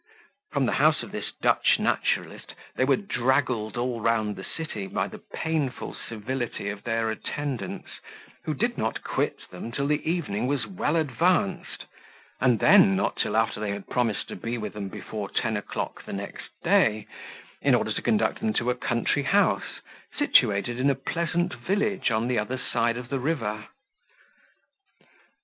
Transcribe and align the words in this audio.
From 0.51 0.65
the 0.65 0.71
house 0.71 1.03
of 1.03 1.11
this 1.11 1.31
Dutch 1.43 1.77
naturalist, 1.77 2.55
they 2.75 2.85
were 2.85 2.95
draggled 2.95 3.77
all 3.77 4.01
round 4.01 4.35
the 4.35 4.43
city 4.43 4.87
by 4.87 5.07
the 5.07 5.19
painful 5.31 5.93
civility 5.93 6.69
of 6.71 6.81
their 6.83 7.11
attendants, 7.11 7.87
who 8.45 8.55
did 8.55 8.79
not 8.79 9.03
quit 9.03 9.47
them 9.51 9.71
till 9.71 9.85
the 9.85 10.01
evening 10.09 10.47
was 10.47 10.65
well 10.65 10.95
advanced, 10.95 11.85
and 12.39 12.57
then 12.59 12.95
not 12.95 13.17
till 13.17 13.37
after 13.37 13.59
they 13.59 13.69
had 13.69 13.89
promised 13.91 14.27
to 14.29 14.35
be 14.35 14.57
with 14.57 14.73
them 14.73 14.87
before 14.89 15.29
ten 15.29 15.55
o'clock 15.55 16.07
next 16.07 16.49
day, 16.63 17.05
in 17.61 17.75
order 17.75 17.91
to 17.93 18.01
conduct 18.01 18.39
them 18.39 18.53
to 18.53 18.71
a 18.71 18.75
country 18.75 19.21
house, 19.21 19.81
situated 20.17 20.79
in 20.79 20.89
a 20.89 20.95
pleasant 20.95 21.53
village 21.53 22.09
on 22.09 22.27
the 22.27 22.39
other 22.39 22.57
side 22.57 22.97
of 22.97 23.09
the 23.09 23.19
river. 23.19 23.67